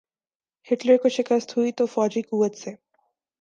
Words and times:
Hitler 0.67 0.97
کو 0.97 1.09
شکست 1.09 1.57
ہوئی 1.57 1.71
تو 1.71 1.85
فوجی 1.85 2.21
قوت 2.21 2.55
سے۔ 2.55 2.71